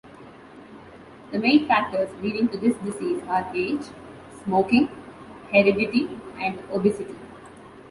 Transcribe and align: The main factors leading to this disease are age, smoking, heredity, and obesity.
The 1.31 1.37
main 1.37 1.67
factors 1.67 2.09
leading 2.23 2.49
to 2.49 2.57
this 2.57 2.75
disease 2.77 3.21
are 3.27 3.47
age, 3.55 3.83
smoking, 4.43 4.87
heredity, 5.51 6.09
and 6.39 6.57
obesity. 6.73 7.13